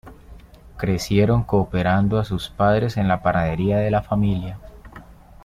Crecieron 0.77 1.43
cooperando 1.43 2.17
a 2.17 2.25
su 2.25 2.39
padre 2.57 2.87
en 2.95 3.07
la 3.07 3.21
panadería 3.21 3.77
de 3.77 3.91
la 3.91 4.01
familia. 4.01 4.57